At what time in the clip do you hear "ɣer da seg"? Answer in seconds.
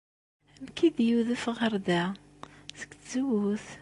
1.57-2.91